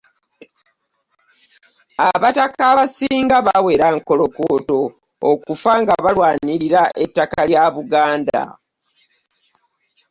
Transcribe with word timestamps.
Ababaka 2.09 2.63
abasinga 2.71 3.37
bawera 3.47 3.87
nkolokooto 3.95 4.79
okufa 5.31 5.71
nga 5.81 5.95
balwanira 6.03 6.81
ettaka 7.03 7.39
kya 7.49 7.65
buganda. 7.75 8.41